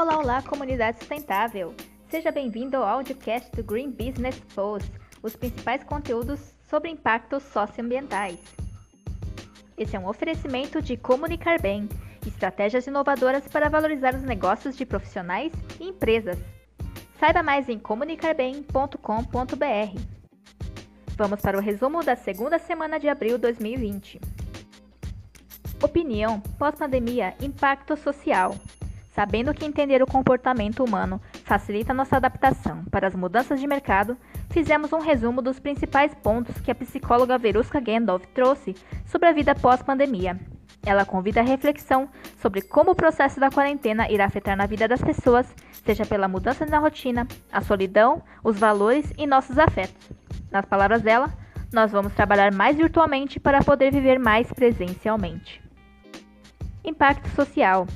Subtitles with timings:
[0.00, 1.74] Olá, olá, comunidade sustentável!
[2.08, 4.90] Seja bem-vindo ao audiocast do Green Business Post,
[5.22, 8.38] os principais conteúdos sobre impactos socioambientais.
[9.76, 11.86] Esse é um oferecimento de Comunicar Bem,
[12.26, 16.38] estratégias inovadoras para valorizar os negócios de profissionais e empresas.
[17.18, 20.00] Saiba mais em comunicarbem.com.br.
[21.14, 24.18] Vamos para o resumo da segunda semana de abril de 2020.
[25.82, 28.56] Opinião pós-pandemia impacto social.
[29.10, 34.16] Sabendo que entender o comportamento humano facilita nossa adaptação para as mudanças de mercado,
[34.50, 38.74] fizemos um resumo dos principais pontos que a psicóloga Veruska Gendolf trouxe
[39.04, 40.38] sobre a vida pós-pandemia.
[40.86, 42.08] Ela convida a reflexão
[42.40, 45.46] sobre como o processo da quarentena irá afetar na vida das pessoas,
[45.84, 50.10] seja pela mudança na rotina, a solidão, os valores e nossos afetos.
[50.50, 51.32] Nas palavras dela,
[51.72, 55.60] nós vamos trabalhar mais virtualmente para poder viver mais presencialmente.
[56.84, 57.86] Impacto social.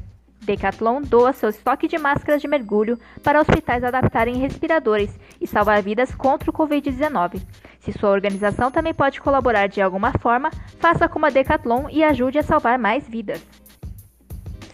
[0.45, 6.15] Decathlon doa seu estoque de máscaras de mergulho para hospitais adaptarem respiradores e salvar vidas
[6.15, 7.43] contra o Covid-19.
[7.81, 12.39] Se sua organização também pode colaborar de alguma forma, faça como a Decathlon e ajude
[12.39, 13.45] a salvar mais vidas.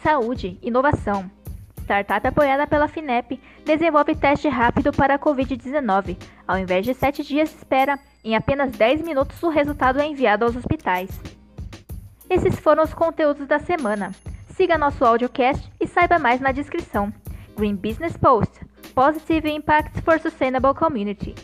[0.03, 1.31] Saúde, inovação.
[1.83, 6.17] Startup apoiada pela FINEP desenvolve teste rápido para a Covid-19.
[6.47, 10.45] Ao invés de 7 dias de espera, em apenas 10 minutos o resultado é enviado
[10.45, 11.11] aos hospitais.
[12.29, 14.13] Esses foram os conteúdos da semana.
[14.61, 17.11] Siga nosso audiocast e saiba mais na descrição.
[17.57, 18.61] Green Business Post
[18.95, 21.35] Positive Impacts for Sustainable Community.